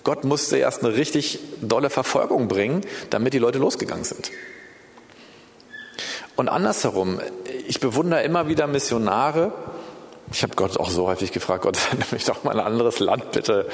[0.05, 4.31] Gott musste erst eine richtig dolle Verfolgung bringen, damit die Leute losgegangen sind.
[6.37, 7.19] Und andersherum,
[7.67, 9.53] ich bewundere immer wieder Missionare,
[10.33, 13.33] ich habe Gott auch so häufig gefragt, Gott, sende mich doch mal ein anderes Land
[13.33, 13.69] bitte.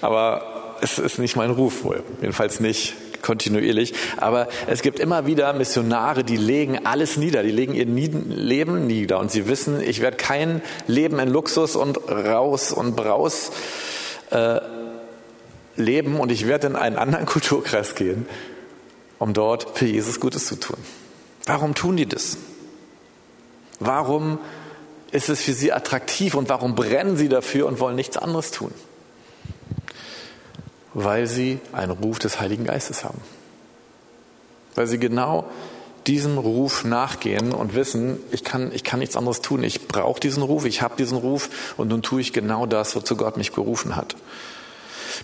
[0.00, 2.02] Aber es ist nicht mein Ruf wohl.
[2.20, 3.94] Jedenfalls nicht kontinuierlich.
[4.18, 7.42] Aber es gibt immer wieder Missionare, die legen alles nieder.
[7.42, 9.18] Die legen ihr Leben nieder.
[9.18, 13.50] Und sie wissen, ich werde kein Leben in Luxus und raus und braus
[14.30, 14.60] äh,
[15.76, 16.20] leben.
[16.20, 18.26] Und ich werde in einen anderen Kulturkreis gehen,
[19.18, 20.76] um dort für Jesus Gutes zu tun.
[21.46, 22.36] Warum tun die das?
[23.80, 24.38] Warum
[25.14, 28.72] ist es für sie attraktiv und warum brennen sie dafür und wollen nichts anderes tun?
[30.92, 33.20] Weil sie einen Ruf des Heiligen Geistes haben.
[34.74, 35.48] Weil sie genau
[36.08, 39.62] diesem Ruf nachgehen und wissen, ich kann, ich kann nichts anderes tun.
[39.62, 43.16] Ich brauche diesen Ruf, ich habe diesen Ruf und nun tue ich genau das, wozu
[43.16, 44.16] Gott mich gerufen hat.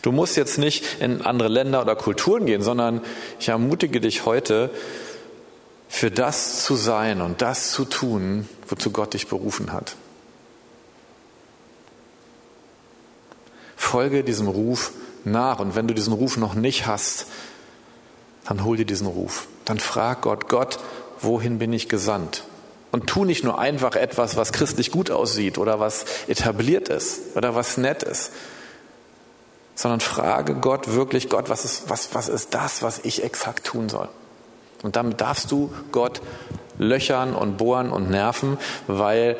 [0.02, 3.00] Du musst jetzt nicht in andere Länder oder Kulturen gehen, sondern
[3.40, 4.70] ich ermutige dich heute,
[5.88, 9.96] für das zu sein und das zu tun, wozu Gott dich berufen hat.
[13.76, 14.92] Folge diesem Ruf
[15.24, 17.26] nach und wenn du diesen Ruf noch nicht hast,
[18.46, 19.48] dann hol dir diesen Ruf.
[19.64, 20.78] Dann frag Gott, Gott,
[21.20, 22.44] wohin bin ich gesandt?
[22.92, 27.54] Und tu nicht nur einfach etwas, was christlich gut aussieht oder was etabliert ist oder
[27.54, 28.32] was nett ist,
[29.74, 33.88] sondern frage Gott wirklich, Gott, was ist, was, was ist das, was ich exakt tun
[33.88, 34.08] soll?
[34.82, 36.20] Und damit darfst du Gott
[36.80, 39.36] löchern und bohren und nerven, weil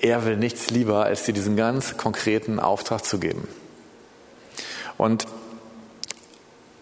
[0.00, 3.48] er will nichts lieber, als dir diesen ganz konkreten Auftrag zu geben.
[4.96, 5.26] Und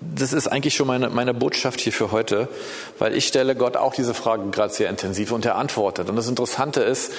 [0.01, 2.49] das ist eigentlich schon meine, meine Botschaft hier für heute,
[2.99, 6.11] weil ich stelle Gott auch diese Frage gerade sehr intensiv und er antwortet.
[6.11, 7.13] Und das Interessante ist,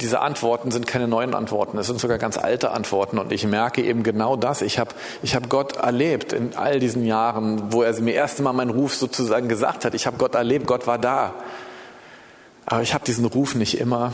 [0.00, 3.18] diese Antworten sind keine neuen Antworten, es sind sogar ganz alte Antworten.
[3.18, 4.62] Und ich merke eben genau das.
[4.62, 4.90] Ich habe
[5.22, 8.94] ich hab Gott erlebt in all diesen Jahren, wo er mir erst einmal meinen Ruf
[8.94, 9.94] sozusagen gesagt hat.
[9.94, 11.34] Ich habe Gott erlebt, Gott war da.
[12.66, 14.12] Aber ich habe diesen Ruf nicht immer,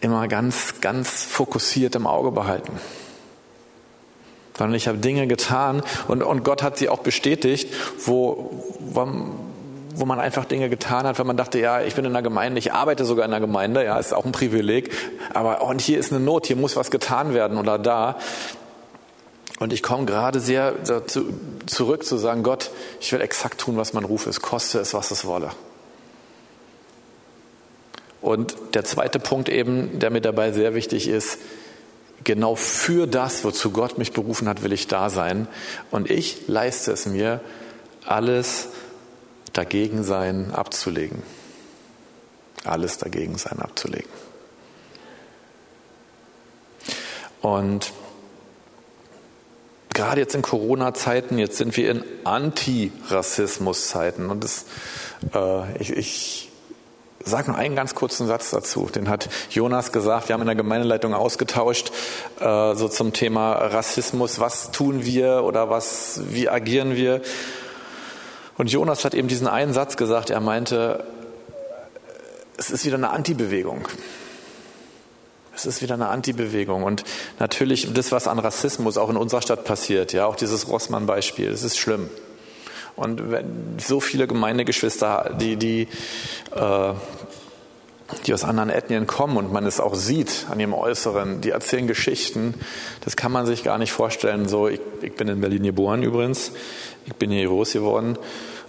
[0.00, 2.72] immer ganz, ganz fokussiert im Auge behalten.
[4.56, 7.72] Sondern ich habe Dinge getan und, und Gott hat sie auch bestätigt,
[8.04, 9.06] wo, wo
[9.94, 12.58] wo man einfach Dinge getan hat, wenn man dachte, ja, ich bin in der Gemeinde,
[12.58, 14.90] ich arbeite sogar in der Gemeinde, ja, ist auch ein Privileg,
[15.34, 18.16] aber und hier ist eine Not, hier muss was getan werden oder da.
[19.58, 21.24] Und ich komme gerade sehr dazu,
[21.66, 25.10] zurück zu sagen, Gott, ich will exakt tun, was mein Ruf ist, koste es, was
[25.10, 25.50] es wolle.
[28.22, 31.38] Und der zweite Punkt eben, der mir dabei sehr wichtig ist,
[32.24, 35.48] genau für das, wozu Gott mich berufen hat, will ich da sein.
[35.90, 37.40] Und ich leiste es mir,
[38.06, 38.68] alles
[39.52, 41.24] dagegen sein abzulegen.
[42.64, 44.08] Alles dagegen sein abzulegen.
[47.40, 47.92] Und
[49.92, 54.30] gerade jetzt in Corona-Zeiten, jetzt sind wir in Antirassismus-Zeiten.
[54.30, 54.66] Und das,
[55.34, 56.51] äh, ich, ich
[57.24, 58.88] sage nur einen ganz kurzen Satz dazu.
[58.94, 60.28] Den hat Jonas gesagt.
[60.28, 61.92] Wir haben in der Gemeindeleitung ausgetauscht,
[62.40, 64.40] äh, so zum Thema Rassismus.
[64.40, 67.22] Was tun wir oder was, wie agieren wir?
[68.58, 71.04] Und Jonas hat eben diesen einen Satz gesagt, er meinte,
[72.56, 73.88] es ist wieder eine Antibewegung.
[75.54, 76.82] Es ist wieder eine Antibewegung.
[76.82, 77.04] Und
[77.38, 81.62] natürlich das, was an Rassismus auch in unserer Stadt passiert, ja, auch dieses Rossmann-Beispiel, das
[81.62, 82.08] ist schlimm.
[82.96, 85.88] Und wenn so viele Gemeindegeschwister, die, die,
[86.54, 86.92] äh,
[88.26, 91.86] die aus anderen Ethnien kommen und man es auch sieht an ihrem Äußeren, die erzählen
[91.86, 92.54] Geschichten,
[93.00, 94.48] das kann man sich gar nicht vorstellen.
[94.48, 96.52] So, ich, ich bin in Berlin geboren übrigens,
[97.06, 98.18] ich bin hier groß geworden.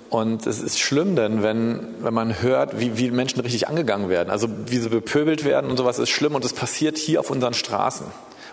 [0.09, 4.29] Und es ist schlimm, denn wenn, wenn man hört, wie, wie Menschen richtig angegangen werden,
[4.29, 7.55] also wie sie bepöbelt werden und sowas, ist schlimm und es passiert hier auf unseren
[7.55, 8.05] Straßen.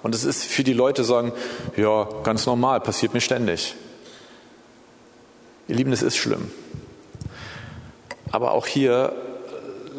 [0.02, 1.32] Und es ist für die Leute sagen,
[1.76, 3.76] ja, ganz normal, passiert mir ständig.
[5.70, 6.50] Ihr Lieben, es ist schlimm.
[8.32, 9.14] Aber auch hier,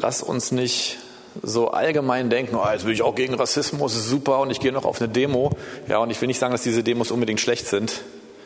[0.01, 0.97] lass uns nicht
[1.41, 4.83] so allgemein denken, oh, jetzt bin ich auch gegen Rassismus, super und ich gehe noch
[4.83, 5.51] auf eine Demo.
[5.87, 8.01] Ja, und ich will nicht sagen, dass diese Demos unbedingt schlecht sind.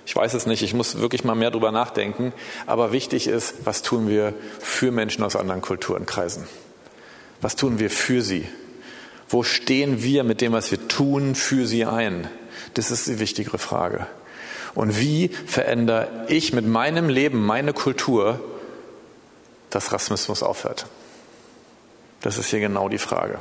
[0.06, 2.32] Ich weiß es nicht, ich muss wirklich mal mehr drüber nachdenken.
[2.68, 6.44] Aber wichtig ist, was tun wir für Menschen aus anderen Kulturenkreisen?
[7.42, 8.48] Was tun wir für sie?
[9.30, 12.28] Wo stehen wir mit dem, was wir tun, für sie ein?
[12.76, 14.06] Das ist die wichtigere Frage.
[14.76, 18.40] Und wie verändere ich mit meinem Leben, meine Kultur,
[19.70, 20.86] dass Rassismus aufhört?
[22.22, 23.40] Das ist hier genau die Frage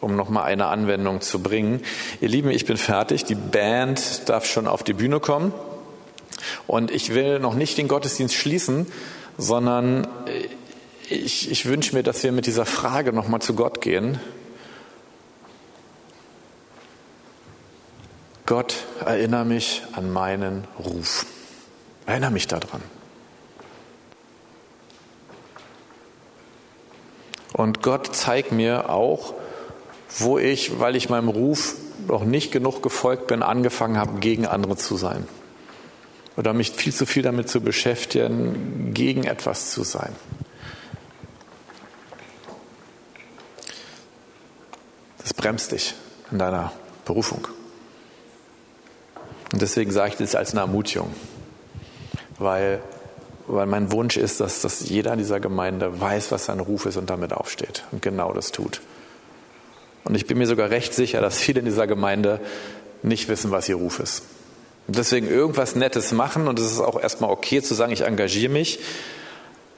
[0.00, 1.82] um nochmal eine Anwendung zu bringen.
[2.20, 3.24] Ihr Lieben, ich bin fertig.
[3.24, 5.52] Die Band darf schon auf die Bühne kommen.
[6.66, 8.86] Und ich will noch nicht den Gottesdienst schließen,
[9.36, 10.08] sondern
[11.08, 14.18] ich, ich wünsche mir, dass wir mit dieser Frage nochmal zu Gott gehen.
[18.50, 18.74] Gott,
[19.06, 21.24] erinnere mich an meinen Ruf.
[22.04, 22.82] Erinnere mich daran.
[27.52, 29.34] Und Gott, zeig mir auch,
[30.18, 31.76] wo ich, weil ich meinem Ruf
[32.08, 35.28] noch nicht genug gefolgt bin, angefangen habe, gegen andere zu sein.
[36.36, 40.16] Oder mich viel zu viel damit zu beschäftigen, gegen etwas zu sein.
[45.18, 45.94] Das bremst dich
[46.32, 46.72] in deiner
[47.04, 47.46] Berufung.
[49.52, 51.12] Und deswegen sage ich das als eine Ermutigung,
[52.38, 52.80] weil,
[53.46, 56.96] weil mein Wunsch ist, dass, dass jeder in dieser Gemeinde weiß, was sein Ruf ist
[56.96, 58.80] und damit aufsteht und genau das tut.
[60.04, 62.40] Und ich bin mir sogar recht sicher, dass viele in dieser Gemeinde
[63.02, 64.22] nicht wissen, was ihr Ruf ist.
[64.86, 68.52] Und deswegen irgendwas Nettes machen und es ist auch erstmal okay zu sagen, ich engagiere
[68.52, 68.80] mich,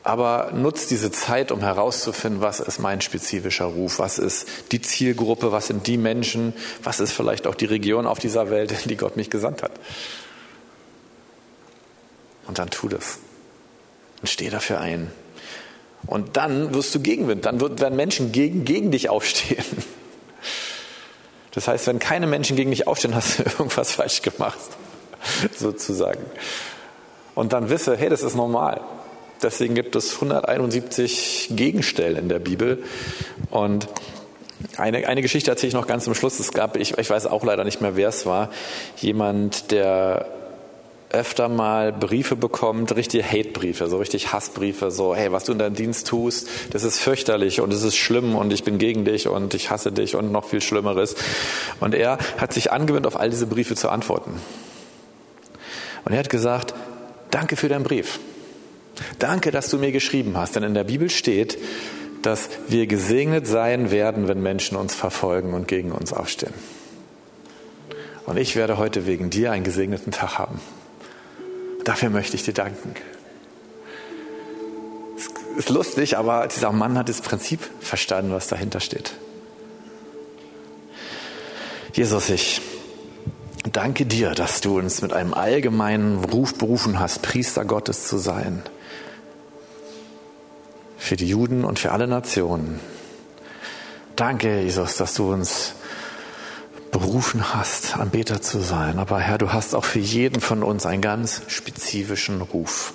[0.04, 5.52] aber nutzt diese Zeit, um herauszufinden, was ist mein spezifischer Ruf, was ist die Zielgruppe,
[5.52, 8.96] was sind die Menschen, was ist vielleicht auch die Region auf dieser Welt, in die
[8.96, 9.72] Gott mich gesandt hat.
[12.48, 13.18] Und dann tu das.
[14.20, 15.12] Und steh dafür ein.
[16.06, 19.64] Und dann wirst du Gegenwind, dann werden Menschen gegen, gegen dich aufstehen.
[21.54, 24.58] Das heißt, wenn keine Menschen gegen dich aufstehen, hast du irgendwas falsch gemacht,
[25.54, 26.24] sozusagen.
[27.34, 28.80] Und dann wisse, hey, das ist normal.
[29.42, 32.82] Deswegen gibt es 171 Gegenstellen in der Bibel.
[33.50, 33.88] Und
[34.76, 36.38] eine, eine Geschichte erzähle ich noch ganz zum Schluss.
[36.38, 38.50] Es gab, ich, ich weiß auch leider nicht mehr, wer es war,
[38.96, 40.26] jemand, der
[41.10, 45.74] öfter mal Briefe bekommt, richtige Hate-Briefe, so richtig Hassbriefe, so, hey, was du in deinem
[45.74, 49.52] Dienst tust, das ist fürchterlich und es ist schlimm und ich bin gegen dich und
[49.52, 51.14] ich hasse dich und noch viel Schlimmeres.
[51.80, 54.40] Und er hat sich angewöhnt, auf all diese Briefe zu antworten.
[56.04, 56.74] Und er hat gesagt,
[57.30, 58.18] danke für deinen Brief.
[59.18, 61.58] Danke, dass du mir geschrieben hast, denn in der Bibel steht,
[62.22, 66.54] dass wir gesegnet sein werden, wenn Menschen uns verfolgen und gegen uns aufstehen.
[68.26, 70.60] Und ich werde heute wegen dir einen gesegneten Tag haben.
[71.84, 72.94] Dafür möchte ich dir danken.
[75.16, 79.12] Es ist lustig, aber dieser Mann hat das Prinzip verstanden, was dahinter steht.
[81.92, 82.62] Jesus, ich
[83.70, 88.62] danke dir, dass du uns mit einem allgemeinen Ruf berufen hast, Priester Gottes zu sein
[91.02, 92.78] für die Juden und für alle Nationen.
[94.14, 95.74] Danke, Jesus, dass du uns
[96.92, 99.00] berufen hast, Anbeter zu sein.
[99.00, 102.94] Aber Herr, du hast auch für jeden von uns einen ganz spezifischen Ruf,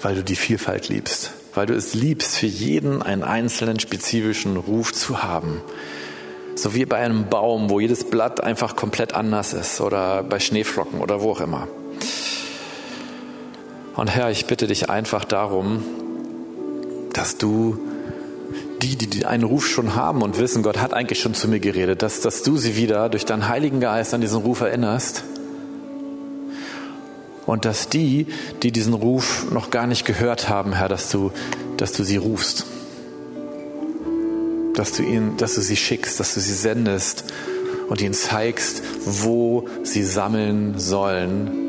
[0.00, 4.94] weil du die Vielfalt liebst, weil du es liebst, für jeden einen einzelnen spezifischen Ruf
[4.94, 5.60] zu haben.
[6.54, 11.00] So wie bei einem Baum, wo jedes Blatt einfach komplett anders ist oder bei Schneeflocken
[11.00, 11.68] oder wo auch immer.
[13.96, 15.84] Und Herr, ich bitte dich einfach darum,
[17.12, 17.78] dass du
[18.82, 22.02] die, die einen Ruf schon haben und wissen, Gott hat eigentlich schon zu mir geredet,
[22.02, 25.24] dass, dass du sie wieder durch deinen Heiligen Geist an diesen Ruf erinnerst.
[27.46, 28.26] Und dass die,
[28.62, 31.32] die diesen Ruf noch gar nicht gehört haben, Herr, dass du,
[31.76, 32.66] dass du sie rufst.
[34.74, 37.24] Dass du, ihn, dass du sie schickst, dass du sie sendest
[37.88, 41.62] und ihnen zeigst, wo sie sammeln sollen,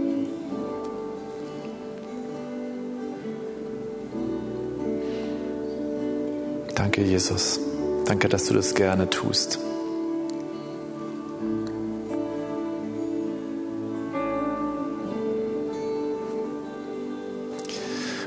[6.75, 7.59] Danke, Jesus.
[8.05, 9.59] Danke, dass du das gerne tust.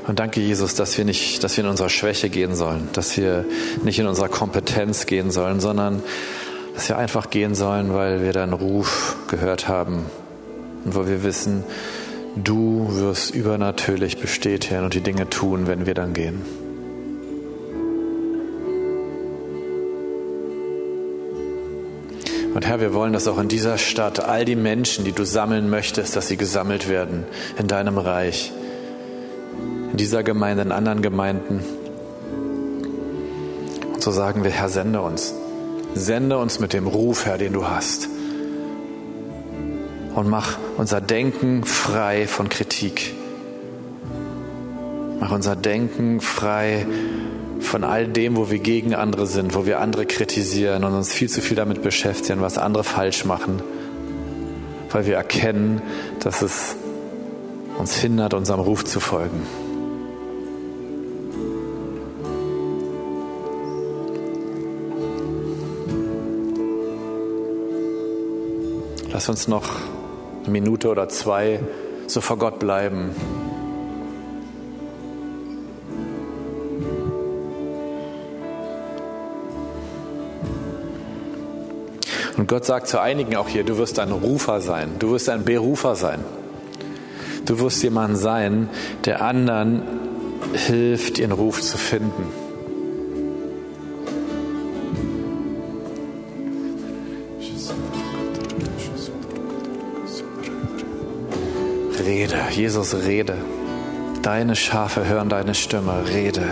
[0.07, 3.43] Und danke, Jesus, dass wir nicht, dass wir in unserer Schwäche gehen sollen, dass wir
[3.83, 6.01] nicht in unserer Kompetenz gehen sollen, sondern
[6.73, 10.05] dass wir einfach gehen sollen, weil wir deinen Ruf gehört haben
[10.85, 11.65] und weil wir wissen,
[12.35, 16.66] du wirst übernatürlich bestätigen und die Dinge tun, wenn wir dann gehen.
[22.57, 25.69] Und Herr, wir wollen, dass auch in dieser Stadt all die Menschen, die du sammeln
[25.69, 27.23] möchtest, dass sie gesammelt werden
[27.59, 28.51] in deinem Reich,
[29.91, 31.63] in dieser Gemeinde, in anderen Gemeinden.
[33.93, 35.35] Und so sagen wir, Herr, sende uns.
[35.93, 38.09] Sende uns mit dem Ruf, Herr, den du hast.
[40.15, 43.13] Und mach unser Denken frei von Kritik.
[45.19, 49.79] Mach unser Denken frei von von all dem, wo wir gegen andere sind, wo wir
[49.79, 53.61] andere kritisieren und uns viel zu viel damit beschäftigen, was andere falsch machen,
[54.91, 55.81] weil wir erkennen,
[56.19, 56.75] dass es
[57.77, 59.41] uns hindert, unserem Ruf zu folgen.
[69.11, 69.69] Lass uns noch
[70.43, 71.59] eine Minute oder zwei
[72.05, 73.15] so vor Gott bleiben.
[82.37, 85.43] Und Gott sagt zu einigen auch hier, du wirst ein Rufer sein, du wirst ein
[85.43, 86.23] Berufer sein.
[87.45, 88.69] Du wirst jemand sein,
[89.05, 89.81] der anderen
[90.53, 92.25] hilft, ihren Ruf zu finden.
[102.05, 103.37] Rede, Jesus, rede.
[104.21, 106.43] Deine Schafe hören deine Stimme, rede.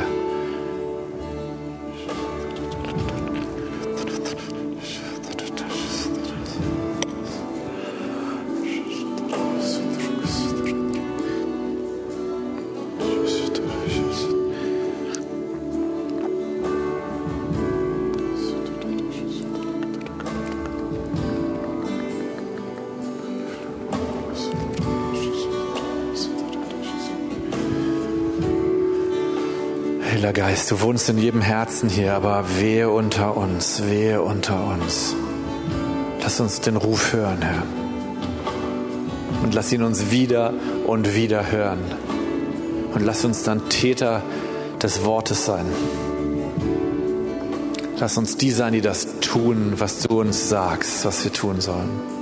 [30.55, 35.13] Geist, du wohnst in jedem Herzen hier, aber wehe unter uns, wehe unter uns.
[36.21, 37.63] Lass uns den Ruf hören, Herr.
[39.43, 40.53] Und lass ihn uns wieder
[40.87, 41.79] und wieder hören.
[42.93, 44.23] und lass uns dann Täter
[44.81, 45.65] des Wortes sein.
[47.97, 52.14] Lass uns die sein, die das tun, was du uns sagst, was wir tun sollen.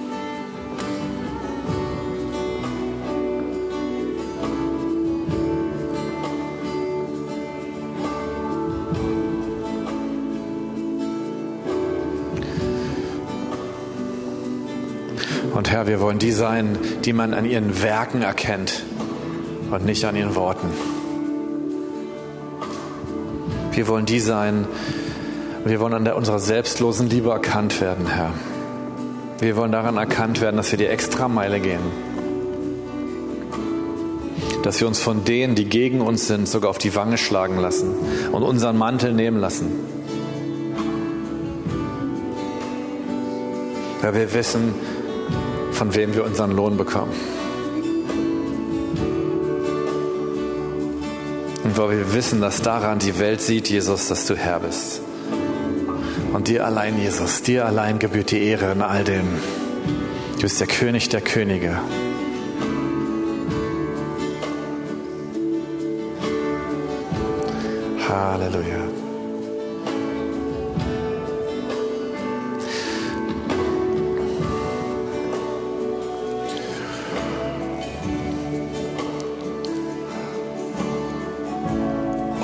[15.83, 18.83] Herr, wir wollen die sein, die man an ihren Werken erkennt
[19.69, 20.67] und nicht an ihren Worten.
[23.73, 24.65] Wir wollen die sein,
[25.65, 28.31] wir wollen an der, unserer selbstlosen Liebe erkannt werden, Herr.
[29.39, 31.81] Wir wollen daran erkannt werden, dass wir die Extrameile gehen.
[34.63, 37.93] Dass wir uns von denen, die gegen uns sind, sogar auf die Wange schlagen lassen
[38.31, 39.69] und unseren Mantel nehmen lassen.
[44.01, 44.73] Weil wir wissen,
[45.73, 47.11] von wem wir unseren Lohn bekommen.
[51.63, 55.01] Und weil wir wissen, dass daran die Welt sieht, Jesus, dass du Herr bist.
[56.33, 59.27] Und dir allein, Jesus, dir allein gebührt die Ehre in all dem.
[60.35, 61.77] Du bist der König der Könige.
[68.09, 68.82] Halleluja.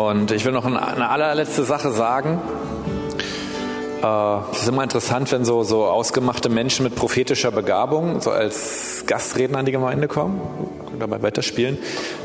[0.09, 2.41] Und ich will noch eine allerletzte Sache sagen.
[4.01, 9.03] Äh, es ist immer interessant, wenn so, so ausgemachte Menschen mit prophetischer Begabung so als
[9.05, 10.41] Gastredner an die Gemeinde kommen,
[10.97, 11.77] dabei weiterspielen.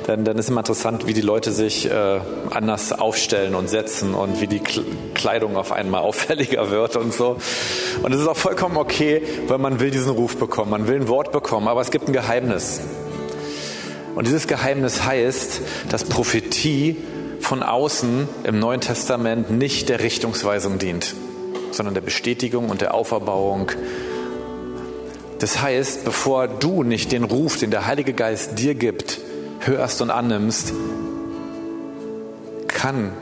[0.06, 4.40] Dann, dann ist immer interessant, wie die Leute sich äh, anders aufstellen und setzen und
[4.40, 4.62] wie die
[5.12, 7.36] Kleidung auf einmal auffälliger wird und so.
[8.02, 11.08] Und es ist auch vollkommen okay, weil man will diesen Ruf bekommen, man will ein
[11.08, 12.80] Wort bekommen, aber es gibt ein Geheimnis.
[14.14, 15.60] Und dieses Geheimnis heißt,
[15.90, 16.96] dass Prophetie
[17.44, 21.14] von außen im Neuen Testament nicht der Richtungsweisung dient,
[21.72, 23.70] sondern der Bestätigung und der Auferbauung.
[25.40, 29.20] Das heißt, bevor du nicht den Ruf, den der Heilige Geist dir gibt,
[29.60, 30.72] hörst und annimmst,
[32.66, 33.12] kann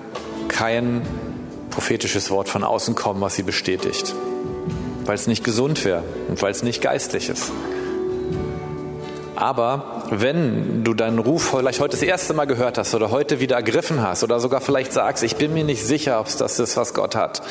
[0.46, 1.02] kein
[1.70, 4.14] prophetisches Wort von außen kommen, was sie bestätigt,
[5.04, 7.50] weil es nicht gesund wäre und weil es nicht geistlich ist.
[9.34, 13.56] Aber wenn du deinen Ruf vielleicht heute das erste Mal gehört hast oder heute wieder
[13.56, 16.76] ergriffen hast oder sogar vielleicht sagst, ich bin mir nicht sicher, ob es das ist,
[16.76, 17.42] was Gott hat,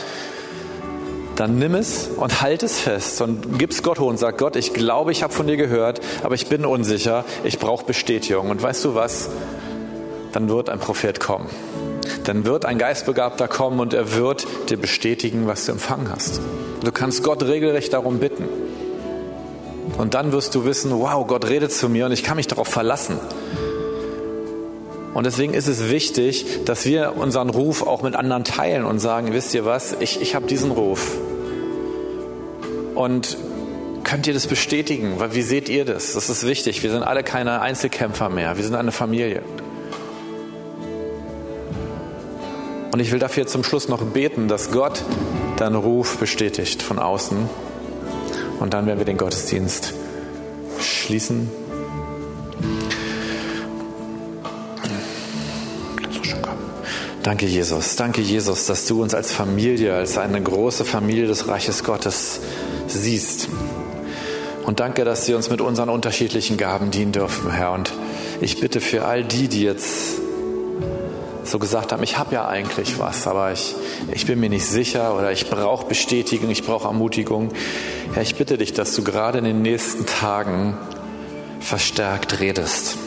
[1.35, 4.55] dann nimm es und halt es fest und gib es Gott hoch und sag Gott,
[4.55, 8.49] ich glaube, ich habe von dir gehört, aber ich bin unsicher, ich brauche Bestätigung.
[8.49, 9.29] Und weißt du was?
[10.33, 11.47] Dann wird ein Prophet kommen.
[12.25, 16.41] Dann wird ein Geistbegabter kommen und er wird dir bestätigen, was du empfangen hast.
[16.83, 18.45] Du kannst Gott regelrecht darum bitten.
[19.97, 22.67] Und dann wirst du wissen, wow, Gott redet zu mir und ich kann mich darauf
[22.67, 23.19] verlassen.
[25.13, 29.33] Und deswegen ist es wichtig, dass wir unseren Ruf auch mit anderen teilen und sagen,
[29.33, 31.17] wisst ihr was, ich, ich habe diesen Ruf.
[32.95, 33.37] Und
[34.03, 35.15] könnt ihr das bestätigen?
[35.17, 36.13] Weil wie seht ihr das?
[36.13, 36.81] Das ist wichtig.
[36.81, 38.55] Wir sind alle keine Einzelkämpfer mehr.
[38.55, 39.41] Wir sind eine Familie.
[42.93, 45.03] Und ich will dafür zum Schluss noch beten, dass Gott
[45.57, 47.49] deinen Ruf bestätigt von außen
[48.61, 49.93] und dann werden wir den Gottesdienst
[50.79, 51.49] schließen.
[57.23, 57.95] Danke, Jesus.
[57.95, 62.39] Danke, Jesus, dass du uns als Familie, als eine große Familie des Reiches Gottes
[62.87, 63.49] siehst.
[64.63, 67.71] Und danke, dass wir uns mit unseren unterschiedlichen Gaben dienen dürfen, Herr.
[67.71, 67.91] Und
[68.41, 70.20] ich bitte für all die, die jetzt
[71.51, 73.75] so gesagt haben, ich habe ja eigentlich was, aber ich,
[74.13, 77.51] ich bin mir nicht sicher oder ich brauche Bestätigung, ich brauche Ermutigung.
[78.13, 80.77] Herr, ich bitte dich, dass du gerade in den nächsten Tagen
[81.59, 82.97] verstärkt redest.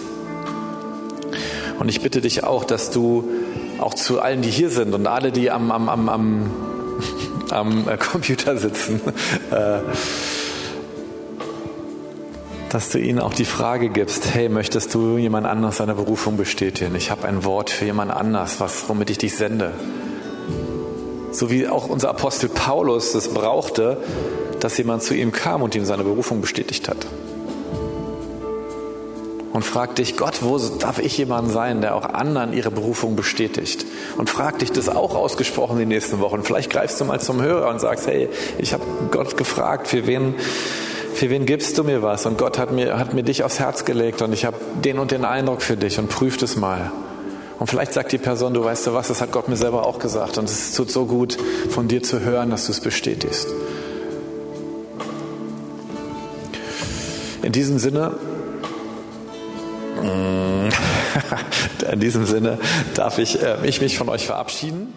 [1.79, 3.29] Und ich bitte dich auch, dass du
[3.79, 6.51] auch zu allen, die hier sind und alle, die am, am, am, am,
[7.51, 9.01] am Computer sitzen,
[9.51, 9.81] äh,
[12.75, 16.97] dass du ihnen auch die Frage gibst, hey, möchtest du jemand anders seine Berufung bestätigen?
[16.97, 19.75] Ich habe ein Wort für jemand anders, was, womit ich dich sende.
[21.31, 23.99] So wie auch unser Apostel Paulus es brauchte,
[24.59, 27.07] dass jemand zu ihm kam und ihm seine Berufung bestätigt hat.
[29.53, 33.87] Und frag dich, Gott, wo darf ich jemand sein, der auch anderen ihre Berufung bestätigt?
[34.17, 36.43] Und frag dich das auch ausgesprochen die nächsten Wochen.
[36.43, 40.35] Vielleicht greifst du mal zum Hörer und sagst, hey, ich habe Gott gefragt, für wen
[41.15, 42.27] für wen gibst du mir was?
[42.27, 45.11] Und Gott hat mir, hat mir dich aufs Herz gelegt und ich habe den und
[45.11, 46.91] den Eindruck für dich und prüft es mal.
[47.59, 49.99] Und vielleicht sagt die Person, du weißt du was, das hat Gott mir selber auch
[49.99, 51.39] gesagt und es tut so gut
[51.71, 53.49] von dir zu hören, dass du es bestätigst.
[57.43, 58.15] In diesem Sinne,
[61.93, 62.59] In diesem Sinne
[62.95, 64.93] darf ich, äh, ich mich von euch verabschieden.